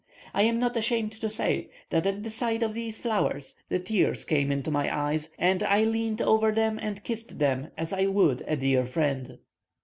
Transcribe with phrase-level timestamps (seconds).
[0.33, 4.25] I am not ashamed to say, that at the sight of these flowers the tears
[4.25, 8.43] came into my eyes, and I leant over them and kissed them as I would
[8.47, 9.37] a dear friend.